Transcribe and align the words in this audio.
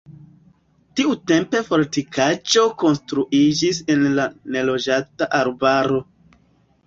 Tiutempe 0.99 1.59
fortikaĵo 1.67 2.63
konstruiĝis 2.83 3.81
en 3.95 4.07
la 4.21 4.25
neloĝata 4.55 5.27
arbaro. 5.41 6.01